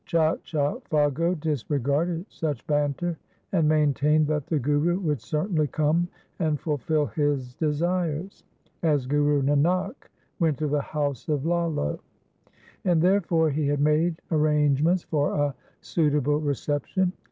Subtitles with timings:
[0.07, 3.19] Chacha Phaggo dis regarded such banter,
[3.51, 6.07] and maintained that the Guru would certainly come
[6.39, 8.43] and fulfil his desires,
[8.81, 9.93] as Guru Nanak
[10.39, 11.99] went to the house of Lalo;
[12.83, 17.13] and therefore he had made arrangements for a suit able reception.